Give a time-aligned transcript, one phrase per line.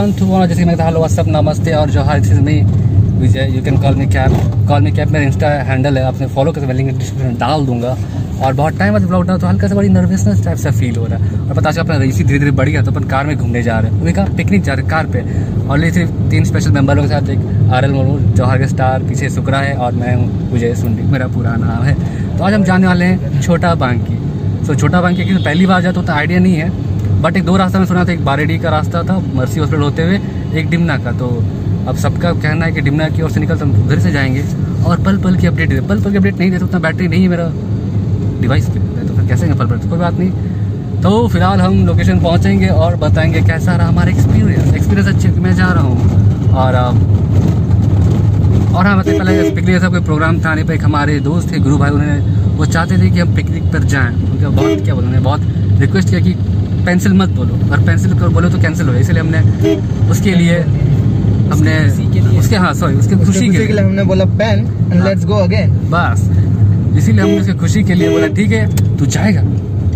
[0.00, 3.62] One two one जैसे मैं hello what's up नमस्ते, और जो हर चीज़ में Vijay you
[3.64, 4.36] can call me cab
[4.68, 7.96] call me cab मेरा इंस्टा हैंडल है, आपने फॉलो करके लिंक डिस्क्रिप्शन डाल दूँगा।
[8.42, 11.04] और बहुत टाइम बाद ब्लॉग डाल तो हल्का सा बड़ी नर्वसनेस टाइप सा फील हो
[11.06, 13.36] रहा है। और पता चला, अपना रईसी धीरे धीरे बढ़ गया तो अपन कार में
[13.36, 15.24] घूमने जा रहे हैं। उन्हें कहा पिकनिक जा रहे कार पे।
[15.68, 19.02] और ये सिर्फ़ तीन स्पेशल मेंबरों के साथ एक आर एल मोनू जौहर के स्टार
[19.02, 21.94] पीछे सुकरा है, और मैं हूँ विजय सुंडी मेरा पूरा नाम है।
[22.38, 24.18] तो आज हम जाने वाले हैं छोटा बांकी।
[24.66, 26.88] सो छोटा बांकी की पहली बार जाता तो आइडिया नहीं है।
[27.20, 30.02] बट एक दो रास्ता में सुना था, एक बारेडी का रास्ता था, मर्सी हॉस्पिटल होते
[30.02, 30.20] हुए,
[30.54, 31.28] एक डिमना का। तो
[31.88, 34.44] अब सबका कहना है कि डिमना की ओर से निकल तो हम उधर से जाएँगे।
[34.84, 37.22] और पल पल की अपडेट दे, पल पल की अपडेट नहीं देते, उतना बैटरी नहीं
[37.22, 37.50] है मेरा
[38.40, 39.88] डिवाइस पे तो फिर कैसे पल पल?
[39.88, 45.08] कोई बात नहीं। तो फ़िलहाल हम लोकेशन पहुँचेंगे और बताएँगे कैसा रहा हमारा एक्सपीरियंस एक्सपीरियंस
[45.08, 46.74] अच्छे मैं जा रहा हूँ। और
[48.70, 51.58] और हाँ मतलब पहले पिकनिक जैसा कोई प्रोग्राम था नहीं, पर एक हमारे दोस्त थे,
[51.58, 52.18] गुरु भाई, उन्होंने,
[52.56, 55.40] वो चाहते थे कि हम पिकनिक पर जाएँ। उनका बहुत, क्या बोलो उन्होंने बहुत
[55.80, 56.34] रिक्वेस्ट किया कि
[56.84, 59.40] पेंसिल मत बोलो। और पेंसिल कर बोलो तो कैंसिल हो इसलिए हमने
[60.10, 60.58] उसके लिए
[61.50, 61.78] हमने
[62.38, 64.58] उसके हाँ सॉरी उसके खुशी के लिए। हमने बोला pen
[64.92, 66.28] and let's go again बस।
[66.98, 69.42] इसीलिए हमने उसके खुशी के लिए बोला ठीक है तू जाएगा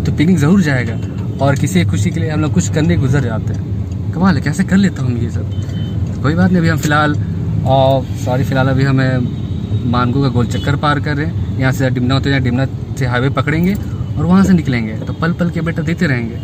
[0.04, 0.98] तो पिकनिक ज़रूर जाएगा
[1.44, 4.42] और किसी की खुशी के लिए हम लोग कुछ करने गुजर जाते हैं। कमाल है
[4.42, 5.50] कैसे कर लेता हूँ ये सब?
[6.06, 7.16] तो कोई बात नहीं अभी हम फ़िलहाल
[7.66, 11.90] और सॉरी फ़िलहाल अभी हमें मानगू का गोल चक्कर पार कर रहे हैं। यहाँ से
[11.90, 12.66] डिमना होते हैं डिमना
[12.98, 16.36] से हाईवे पकड़ेंगे और वहाँ से निकलेंगे। तो पल पल के बेटा देते रहेंगे।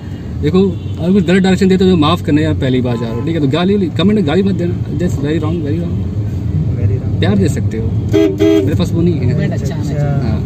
[0.42, 3.20] देखो अगर कुछ गलत डायरेक्शन देते तो माफ़ करने यार पहली बार जा रहा हो
[3.24, 3.41] ठीक है?
[3.41, 7.78] तो गाली कमेंट में गाली मत देना just very wrong very wrong प्यार दे सकते
[7.78, 9.77] हो। मेरे पास वो नहीं है। अच्छा
[10.22, 10.38] हाँ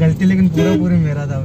[0.00, 1.38] गलती लेकिन पूरा पूरी मेरा था।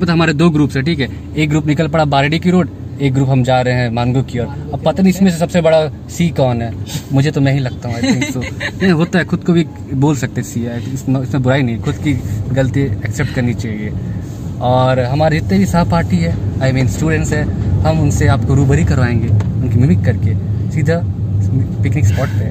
[0.00, 1.08] पता हमारे दो ग्रुप्स है ठीक है?
[1.36, 2.68] एक ग्रुप निकल पड़ा बारेडी की रोड
[3.00, 5.60] एक ग्रुप हम जा रहे हैं मानगो की ओर। अब पता नहीं इसमें से सबसे
[5.60, 6.72] बड़ा सी कौन है?
[7.12, 9.64] मुझे तो मैं ही लगता हूँ आई थिंक सो नहीं होता है खुद को भी
[9.96, 12.12] बोल सकते सी है। इसमें इसमें बुराई नहीं खुद की
[12.54, 13.92] गलती एक्सेप्ट करनी चाहिए।
[14.62, 17.42] और हमारे जितने भी सहपाठी है आई मीन स्टूडेंट्स है
[17.82, 20.34] हम उनसे आपको रूबरी करवाएँगे उनकी मिमिक करके।
[20.72, 21.00] सीधा
[21.82, 22.50] पिकनिक स्पॉट पे।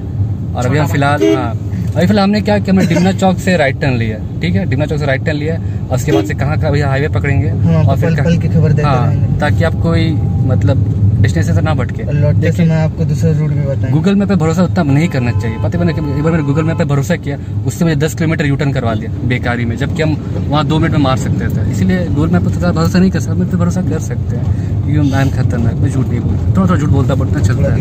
[0.53, 1.53] और अभी हम फ़िलहाल हाँ।
[1.95, 4.65] अभी फ़िलहाल हमने क्या किया हमने डिमना चौक से राइट टर्न लिया ठीक है?
[4.69, 5.55] डिमना चौक से राइट टर्न लिया
[5.89, 8.47] और उसके बाद से कहाँ का भैया हाईवे पकड़ेंगे हाँ, और फिर पल- पल की
[8.47, 10.11] खबर हाँ ताकि आप कोई
[10.51, 10.85] मतलब
[11.21, 14.35] डेस्टिनेशन से ना भटके। लौटते देखिए, समय आपको दूसरा रूट भी बताएँगे। गूगल मैप पे
[14.35, 17.37] भरोसा उतना नहीं करना चाहिए। पता मैंने एक बार मैंने गूगल मैप पे भरोसा किया
[17.67, 20.15] उससे मुझे दस किलोमीटर यू टर्न करवा दिया बेकारी में जबकि हम
[20.49, 23.19] वहाँ दो मिनट में मार सकते थे। इसीलिए गूगल मैप पर तो भरोसा नहीं कर
[23.19, 26.67] सकते मैं पे भरोसा कर सकते हैं। क्योंकि मैम खतरनाक मैं झूठ नहीं बोलता थोड़ा
[26.67, 27.79] थोड़ा झूठ बोलता बट चलता है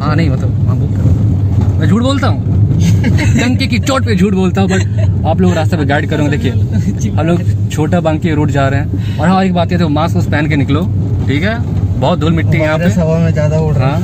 [0.00, 2.51] हाँ नहीं मतलब हाँ बोलता मैं झूठ बोलता हूँ।
[2.82, 7.10] डंके की चोट पे झूठ बोलता हूँ बट आप लोग रास्ते पे गाइड करोगे देखिए।
[7.10, 10.16] हम लोग छोटा बांकी रोड जा रहे हैं। और हाँ एक बात ये तो मास्क
[10.16, 10.82] उस पहन के निकलो
[11.28, 11.56] ठीक है?
[12.00, 14.00] बहुत धूल मिट्टी है यहाँ पे। हवा में ज़्यादा उड़ रहा हाँ।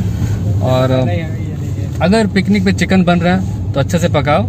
[0.73, 0.93] और
[2.03, 4.43] अगर पिकनिक पे चिकन बन रहा है तो अच्छे से पकाओ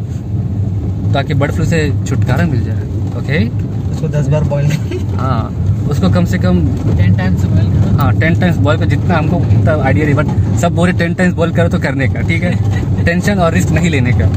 [1.13, 2.81] ताकि बर्ड फ्लू से छुटकारा मिल जाए
[3.19, 3.45] ओके
[3.91, 4.71] उसको दस बार बॉईल
[5.17, 6.59] हाँ। उसको कम से कम
[6.97, 10.75] टेन टाइम्स करो। हाँ टेन टाइम्स बॉयल कर जितना हमको उतना आइडिया नहीं बट सब
[10.75, 13.03] बोले टेन टाइम्स बॉयल करो तो करने का ठीक है?
[13.05, 14.27] टेंशन और रिस्क नहीं लेने का।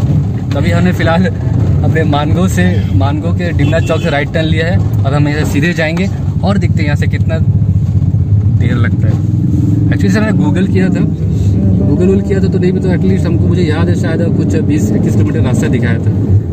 [0.48, 2.64] तो अभी हमने फ़िलहाल अपने मानगो से
[2.96, 6.08] मानगो के डिमना चौक से राइट टर्न लिया है। अब हम यहाँ सीधे जाएँगे
[6.44, 7.38] और देखते हैं यहाँ से कितना
[8.58, 9.14] देर लगता है।
[9.84, 13.46] एक्चुअली सर मैंने गूगल किया था। गूगल वूगल किया था तो नहीं तो एटलीस्ट हमको
[13.46, 16.10] मुझे याद है शायद कुछ बीस इक्कीस किलोमीटर रास्ता दिखाया था।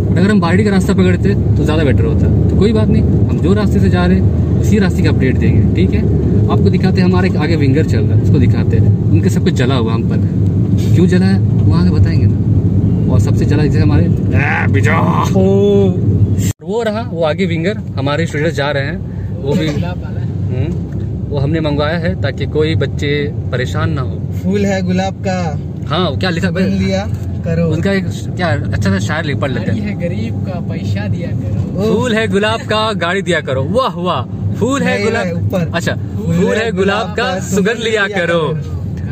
[0.10, 3.02] बट अगर हम बाड़ी का रास्ता पकड़ते तो ज़्यादा बेटर होता। तो कोई बात नहीं
[3.30, 6.02] हम जो रास्ते से जा रहे हैं उसी रास्ते का अपडेट देंगे ठीक है?
[6.52, 9.44] आपको दिखाते हैं हमारे एक आगे विंगर चल रहा है उसको दिखाते हैं। उनके सब
[9.44, 11.40] कुछ जला हुआ हम पर। क्यों जला है?
[11.40, 14.08] वो आगे बताएँगे ना। और सबसे जला जैसे हमारे
[16.62, 18.98] वो रहा वो आगे विंगर हमारे स्टूडेंट्स जा रहे हैं।
[19.42, 23.12] वो भी हम्म, वो हमने मंगवाया है ताकि कोई बच्चे
[23.52, 25.40] परेशान ना हो। फूल है गुलाब का।
[25.88, 27.06] हाँ क्या लिखा बन लिया
[27.46, 28.06] करो। उनका एक
[28.36, 32.14] क्या अच्छा सा शायर लिख पढ़ लेते हैं। है गरीब का पैसा दिया करो। फूल
[32.14, 37.16] है गुलाब का गाड़ी दिया करो। वाह वाह। फूल है गुलाब अच्छा फूल है गुलाब
[37.18, 38.44] का सुगंध लिया करो।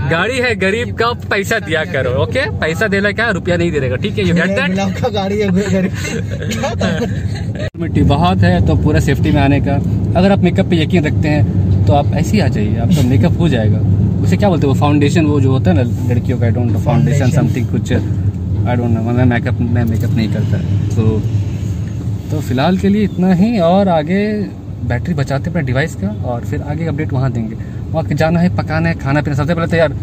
[0.09, 2.41] गाड़ी है गरीब का पैसा दिया करो ओके?
[2.59, 3.29] पैसा देना क्या?
[3.37, 5.91] रुपया नहीं देगा ठीक है यू गेट दैट गाड़ी है गरीब
[7.81, 9.75] मिट्टी बहुत है तो पूरा सेफ्टी में आने का।
[10.19, 13.39] अगर आप मेकअप पे यकीन रखते हैं तो आप ऐसे ही आ जाइए आपका मेकअप
[13.39, 13.79] हो जाएगा।
[14.23, 16.71] उसे क्या बोलते हैं वो फाउंडेशन वो जो होता है ना लड़कियों का I don't
[16.71, 20.57] know foundation something कुछ आई डोंट नो मैं मेकअप मैं मेकअप नहीं करता।
[20.95, 21.19] तो
[22.31, 24.23] तो फ़िलहाल के लिए इतना ही और आगे
[24.83, 27.55] बैटरी बचाते अपने डिवाइस का और फिर आगे अपडेट वहाँ देंगे।
[27.91, 29.93] वहाँ जाना है पकाना है खाना पीना सबसे पहले तो यार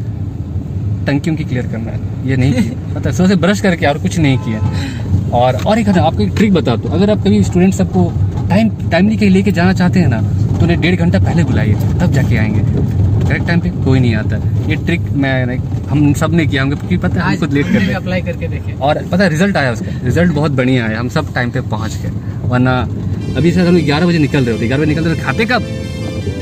[1.07, 4.19] टंकी उनकी क्लियर करना है। ये नहीं किया। पता है से ब्रश करके और कुछ
[4.19, 4.61] नहीं किया।
[5.39, 8.13] और और एक आपको एक ट्रिक बता दो। अगर आप कभी स्टूडेंट सबको
[8.49, 12.13] टाइम टाइमली कहीं लेके जाना चाहते हैं ना तो उन्हें डेढ़ घंटा पहले बुलाइए तब
[12.13, 12.61] जाके आएँगे।
[13.25, 14.37] करेक्ट टाइम पे कोई नहीं आता।
[14.69, 15.57] ये ट्रिक मैं
[15.89, 19.25] हम सबने किया। होंगे क्योंकि पता है लेट करते हैं। अप्लाई करके देखे। और पता
[19.25, 22.11] है रिज़ल्ट आया उसका। रिज़ल्ट बहुत बढ़िया आया। हम सब टाइम पे पहुँच गए।
[22.49, 22.77] वरना
[23.37, 25.63] अभी शायद हम ग्यारह बजे निकल रहे होते ग्यारह बजे निकल रहे खाते कब?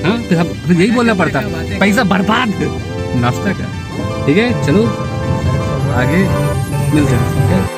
[0.05, 1.40] हाँ फिर हम फिर यही बोलना पड़ता।
[1.81, 2.49] पैसा बर्बाद।
[3.20, 3.67] नाश्ता का
[4.26, 4.82] ठीक है चलो।
[5.94, 6.19] आगे
[6.94, 7.70] मिलते हैं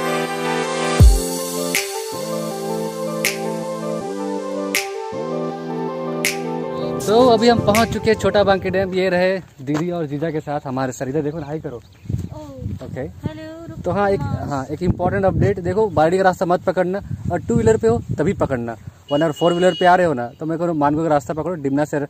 [7.06, 10.40] तो अभी हम पहुँच चुके हैं छोटा बांकी डैम। ये रहे दीदी और जीजा के
[10.40, 14.82] साथ हमारे सर। इधर देखो ना हाई करो। ओके हेलो तो हाँ एक हाँ एक
[14.82, 17.00] इंपॉर्टेंट अपडेट देखो बाड़ी का रास्ता मत पकड़ना
[17.32, 18.76] और टू व्हीलर पे हो तभी पकड़ना।
[19.10, 21.54] वरना फोर व्हीलर पे आ रहे हो ना तो मैं करो मानगो का रास्ता पकड़ो
[21.62, 22.00] डिमना से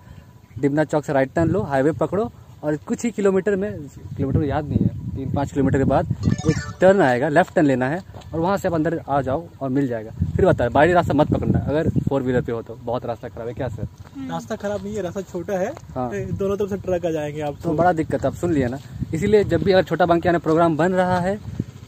[0.60, 2.30] डिमना चौक से राइट टर्न लो हाईवे पकड़ो
[2.64, 3.70] और कुछ ही किलोमीटर में
[4.16, 6.14] किलोमीटर में याद नहीं है तीन पाँच किलोमीटर के बाद
[6.48, 8.00] एक टर्न आएगा लेफ़्ट टर्न लेना है
[8.32, 11.32] और वहाँ से आप अंदर आ जाओ और मिल जाएगा। फिर बताए बाड़ी रास्ता मत
[11.32, 13.88] पकड़ना अगर फोर व्हीलर पे हो तो बहुत रास्ता खराब है क्या सर
[14.30, 17.58] रास्ता खराब नहीं है रास्ता छोटा है हाँ। दोनों तरफ़ से ट्रक आ जाएँगे आप
[17.62, 18.78] तो बड़ा दिक्कत है, आप सुन लिया ना।
[19.14, 21.38] इसीलिए जब भी अगर छोटा बांकी आने प्रोग्राम बन रहा है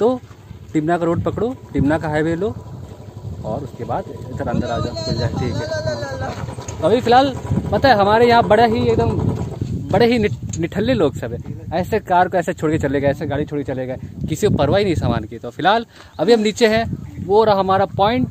[0.00, 0.20] तो
[0.72, 2.54] टिमना का रोड पकड़ो टिमना का हाईवे लो
[3.46, 4.94] और उसके बाद इधर अंदर आ जाओ
[5.28, 5.66] ठीक है।
[6.84, 7.36] अभी फ़िलहाल,
[7.72, 9.10] पता है, हमारे यहाँ बड़ा ही एकदम,
[9.92, 11.40] बड़े ही निठ- निठल्ले लोग सब है।
[11.80, 13.96] ऐसे कार को ऐसे छोड़ के चले गए, ऐसे गाड़ी छोड़ के चले गए,
[14.28, 15.86] किसी को परवाह ही नहीं सामान की। तो फ़िलहाल,
[16.18, 16.96] अभी हम नीचे हैं,
[17.26, 18.28] वो रहा हमारा पॉइंट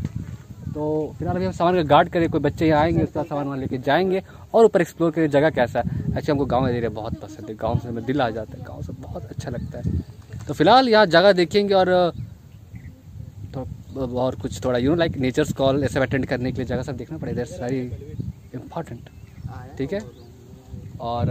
[0.74, 3.58] तो फ़िलहाल अभी हम सामान का गार्ड करें कोई बच्चे यहाँ आएँगे, उसका सामान वहाँ
[3.58, 4.24] लेके जाएँगे
[4.54, 7.80] और ऊपर एक्सप्लोर करें जगह कैसा है। एक्चुअली हमको गाँव एरिया बहुत पसंद है, गाँव
[7.80, 10.00] से हमें दिल आ जाता है, गाँव से बहुत अच्छा लगता है।
[10.48, 12.14] तो फ़िलहाल यहाँ जगह देखेंगे और
[13.98, 16.98] और कुछ थोड़ा you know like nature's call ऐसे अटेंड करने के लिए जगह सब
[16.98, 17.82] देखना पड़ेगा दैट्स वेरी
[18.56, 19.10] इंपॉर्टेंट
[19.78, 20.02] ठीक है?
[21.00, 21.30] और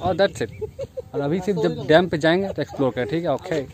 [0.00, 0.50] और दैट्स इट
[1.14, 3.32] और अभी सिर्फ़ जब डैम पे जाएँगे तो एक्सप्लोर करें, ठीक है?
[3.32, 3.64] ओके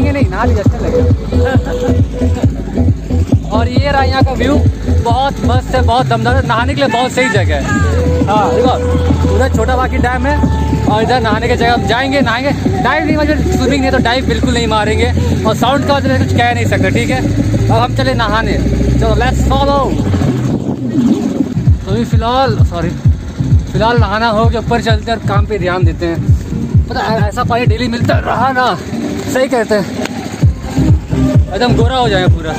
[0.00, 1.04] नहाएँगे नहीं नहा लीजिए अच्छा लगेगा
[3.56, 4.54] और ये रहा यहाँ का व्यू
[5.04, 7.62] बहुत मस्त है, बहुत दमदार है। नहाने के लिए बहुत सही जगह है।
[8.26, 10.34] हाँ देखो उधर छोटा बाकी डैम है
[10.86, 12.50] और इधर नहाने की जगह जाएँगे, नहाएँगे।
[12.82, 15.08] डाइव नहीं मतलब स्विमिंग नहीं तो डाइव बिल्कुल नहीं मारेंगे।
[15.44, 17.20] और साउंड का वजह कुछ कह नहीं सकते, ठीक है?
[17.64, 18.52] अब हम चले नहाने।
[19.00, 19.78] चलो लेट्स फॉलो
[21.84, 22.90] तो अभी फ़िलहाल सॉरी
[23.72, 26.18] फ़िलहाल नहाना हो के ऊपर चलते हैं और काम पे ध्यान देते हैं।
[26.88, 28.66] पता ऐसा पानी डेली मिलता रहा ना।
[29.32, 30.08] सही कहते हैं।
[31.54, 32.52] एकदम गोरा हो जाएगा पूरा।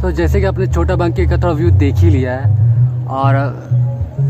[0.00, 3.34] तो जैसे कि आपने छोटा बांकी का थोड़ा व्यू देख ही लिया है और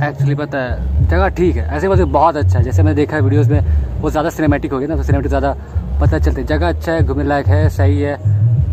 [0.02, 3.22] एक्चुअली पता है, जगह ठीक है, ऐसे वैसे बहुत अच्छा है। जैसे मैंने देखा है
[3.22, 3.60] वीडियोस में,
[4.00, 5.52] वो ज़्यादा सिनेमेटिक हो गया ना तो सिनेमेटिक ज़्यादा
[6.00, 8.14] पता चलते जगह अच्छा है, घूमने लायक है, सही है।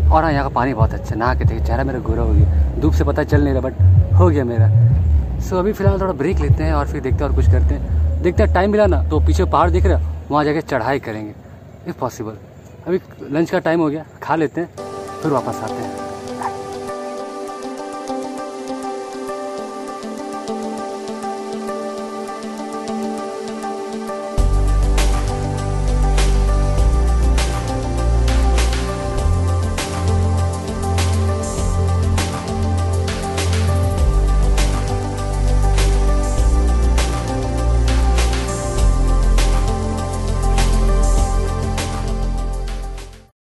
[0.04, 2.32] और हाँ यहाँ का पानी बहुत अच्छा है। नहा के देखिए चेहरा मेरा गोरा हो
[2.32, 4.68] गया। धूप से पता चल नहीं रहा बट हो गया मेरा।
[5.40, 8.22] सो अभी फ़िलहाल थोड़ा ब्रेक लेते हैं और फिर देखते हैं और कुछ करते हैं।
[8.22, 11.34] देखते हैं टाइम मिला ना तो पीछे पहाड़ दिख रहा है, वहाँ जाके चढ़ाई करेंगे।
[11.88, 12.36] इफ़ पॉसिबल
[12.86, 13.00] अभी
[13.30, 14.68] लंच का टाइम हो गया, खा लेते हैं,
[15.22, 16.03] फिर वापस आते हैं।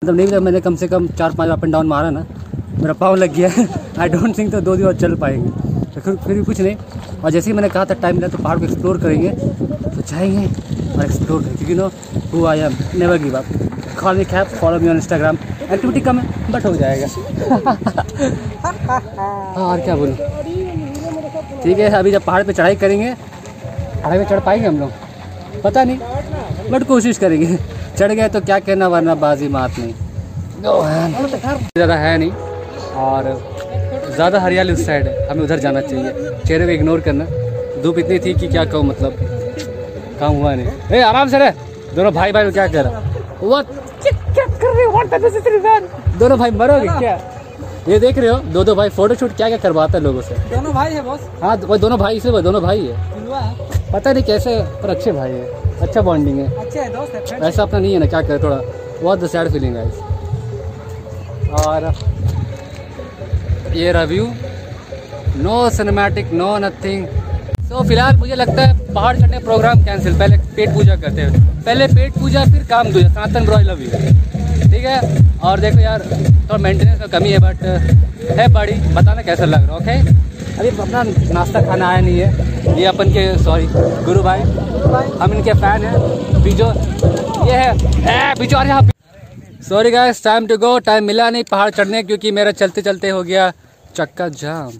[0.03, 2.25] मतलब नहीं, मैंने कम से कम चार पाँच अप एंड डाउन मारा ना,
[2.79, 3.49] मेरा पाँव लग गया।
[4.01, 5.49] आई डोंट थिंक तो दो दिन और चल पाएँगे।
[5.85, 6.75] तो फिर फिर भी कुछ नहीं।
[7.23, 10.45] और जैसे ही मैंने कहा था टाइम मिला तो पहाड़ को एक्सप्लोर करेंगे। तो जाएँगे
[10.97, 11.87] और एक्सप्लोर करेंगे। क्योंकि no
[12.33, 13.45] who I am never give up
[13.99, 17.07] call me cap follow me on Instagram activity कम है बट हो जाएगा।
[19.55, 20.15] हाँ और क्या बोलूँ?
[21.63, 24.91] ठीक है, अभी जब पहाड़ पे चढ़ाई करेंगे, पहाड़ पे चढ़ पाएँगे हम लोग?
[25.63, 27.57] पता नहीं बट कोशिश करेंगे।
[27.97, 29.93] चढ़ गए तो क्या कहना वरना बाजी मात नहीं।
[31.77, 32.31] ज़्यादा है नहीं
[33.03, 33.23] और
[34.15, 36.11] ज़्यादा हरियाली उस साइड है। हमें उधर जाना चाहिए।
[36.47, 37.25] चेहरे को इग्नोर करना।
[37.83, 39.17] धूप इतनी थी कि क्या कहूँ मतलब
[40.19, 41.51] काम हुआ नहीं। ए आराम से रहे।
[41.95, 42.99] दोनों भाई भाई क्या कर रहा?
[43.41, 44.99] वो क्या कर रहे हो.
[46.19, 47.19] दोनों भाई मरोगे क्या?
[47.87, 48.37] ये देख रहे हो?
[48.37, 50.35] दो दो भाई फ़ोटो शूट क्या क्या करवाता है लोगों से?
[50.49, 54.89] दोनों भाई है बॉस हाँ दोनों भाई वो दोनों भाई है। पता नहीं कैसे पर
[54.89, 58.05] अच्छे भाई है। अच्छा बॉन्डिंग है। अच्छे है दोस्त है ऐसा अपना नहीं है ना
[58.05, 58.59] क्या करे थोड़ा
[59.01, 59.85] बहुत सैड फीलिंग है।
[61.63, 61.93] और
[63.77, 64.25] ये review
[65.43, 67.05] no cinematic no nothing
[67.69, 71.31] तो फ़िलहाल मुझे लगता है पहाड़ चढ़ने प्रोग्राम कैंसिल पहले पेट पूजा करते हैं।
[71.65, 74.99] पहले पेट पूजा फिर काम दूजा Sanatan bro I love you ठीक ठीक है?
[75.43, 77.63] और देखो यार थोड़ा मेंटेनेंस का कमी है बट
[78.39, 80.21] है बड़ी बताना कैसा लग रहा है ओके
[80.59, 83.67] अभी अपना नाश्ता खाना आया नहीं है। ये अपन के सॉरी
[84.05, 86.67] गुरु भाई। हम इनके फ़ैन हैं। बीजो
[87.47, 88.89] ये है। बीजो अरे यहाँ
[89.69, 93.23] sorry guys time to go time मिला नहीं पहाड़ चढ़ने क्योंकि मेरा चलते चलते हो
[93.23, 93.51] गया
[93.95, 94.71] चक्का जाम।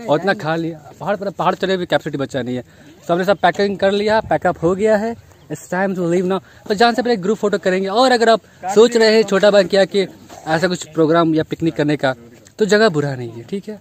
[0.00, 2.62] और इतना खा लिया। पहाड़ पर पहाड़ चढ़े भी कैपेसिटी बचा नहीं है।
[3.06, 5.10] तो हमने सब पैकिंग कर लिया पैकअप हो गया है।
[5.50, 8.40] It's time to leave now तो जान से पहले ग्रुप फ़ोटो करेंगे। और अगर आप
[8.74, 10.06] सोच रहे हैं छोटा बन किया कि
[10.46, 12.14] ऐसा कुछ प्रोग्राम या पिकनिक करने का
[12.58, 13.80] तो जगह बुरा नहीं है ठीक है?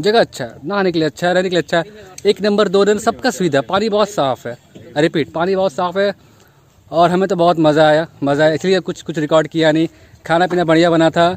[0.00, 1.84] जगह अच्छा है नहाने के लिए अच्छा है रहने के लिए अच्छा है।
[2.26, 4.56] एक नंबर दो दिन सबका सुविधा पानी बहुत साफ़ है।
[4.96, 6.12] रिपीट पानी बहुत साफ़ है
[6.90, 9.88] और हमें तो बहुत मज़ा आया मज़ा आया। इसलिए कुछ कुछ रिकॉर्ड किया नहीं।
[10.24, 11.28] खाना पीना बढ़िया बना था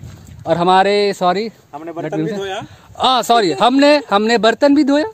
[0.47, 2.61] और हमारे सॉरी हमने बर्तन भी धोया।
[2.97, 5.05] हाँ सॉरी हमने हमने बर्तन भी धोया।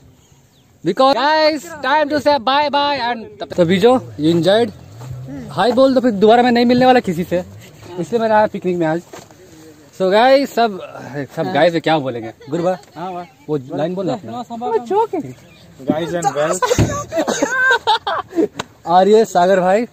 [0.84, 4.70] Because guys time to say bye bye and तो बीजो यू एंजॉयड
[5.50, 7.42] हाय बोल तो फिर दोबारा मैं नहीं मिलने वाला किसी से।
[8.00, 9.02] इसलिए मैं आया पिकनिक में आज।
[9.94, 10.78] सो गाइस सब
[11.36, 12.32] सब गाइस क्या बोलेंगे?
[12.50, 12.72] गुरुबा
[13.48, 14.06] वो लाइन बोल
[15.82, 16.60] गाइस एंड गर्ल्स
[18.86, 19.86] और ये सागर भाई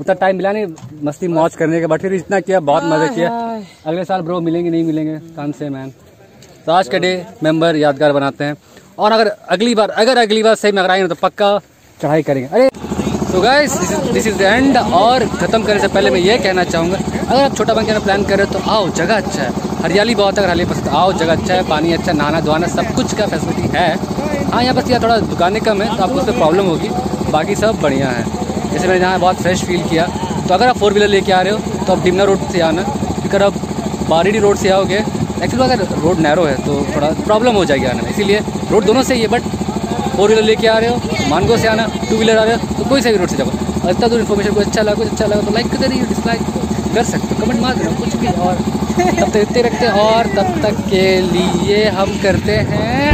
[0.00, 0.66] उतना टाइम मिला नहीं
[1.04, 3.30] मस्ती मौज करने के बट फिर इतना किया बहुत मज़ा किया।
[3.86, 5.92] अगले साल ब्रो मिलेंगे नहीं मिलेंगे कान से मैन
[6.66, 8.56] तो आज का डे मेंबर यादगार बनाते हैं।
[8.98, 11.58] और अगर अगली बार अगर अगली बार सही में अगर आएँगे तो पक्का
[12.00, 12.68] चढ़ाई करेंगे। अरे
[13.32, 13.72] तो guys
[14.12, 17.56] this is the end और खत्म करने से पहले मैं ये कहना चाहूँगा, अगर आप
[17.56, 19.50] छोटा बन प्लान कर रहे हो तो आओ, जगह अच्छा है।
[19.82, 23.14] हरियाली बहुत है हरियाली पसंद आओ, जगह अच्छा है, पानी अच्छा नहाना धोना सब कुछ
[23.14, 23.88] का फैसिलिटी है।
[24.52, 26.88] हाँ यहाँ बस यहाँ थोड़ा दुकानें कम है तो आपको उसमें प्रॉब्लम होगी,
[27.32, 28.24] बाकी सब बढ़िया है।
[28.72, 30.06] जैसे मैंने यहाँ बहुत फ्रेश फील किया
[30.48, 32.82] तो अगर आप फोर व्हीलर लेके आ रहे हो तो आप डिमना रोड से आना
[33.24, 33.54] अगर आप
[34.08, 38.02] बारीडी रोड से आओगे एक्चुअली अगर रोड नैरो है तो थोड़ा प्रॉब्लम हो जाएगी आने
[38.02, 38.40] में। इसीलिए
[38.70, 39.42] रोड दोनों सही है बट
[40.16, 43.00] फोर व्हीलर लेके आ रहे हो मानगो से आना टू व्हीलर आ रहा तो कोई
[43.02, 45.52] सा भी रोड से जाओ। इतना दूर इन्फॉर्मेशन को अच्छा लगा, कुछ अच्छा लगा तो
[45.54, 46.42] लाइक कर रही डिसलाइक
[46.94, 48.54] कर सकते हो। कमेंट मार देना, कुछ भी और।
[48.96, 53.04] तब तक इतने रखते हैं और तब तक के लिए हम करते हैं।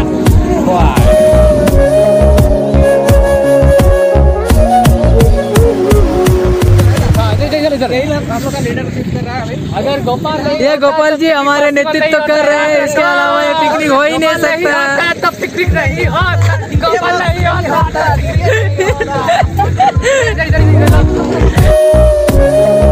[9.77, 14.03] अगर गोपाल ये गोपाल जी हमारे नेतृत्व कर रहे हैं इसके अलावा ये पिकनिक हो
[14.03, 16.07] ही नहीं सकता। तब पिकनिक नहीं
[16.85, 17.41] गोपाल नहीं